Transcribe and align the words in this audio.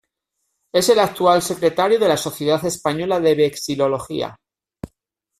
Es 0.73 0.89
el 0.89 0.97
actual 0.97 1.43
secretario 1.43 1.99
de 1.99 2.07
la 2.07 2.17
Sociedad 2.17 2.65
Española 2.65 3.19
de 3.19 3.35
Vexilología. 3.35 4.35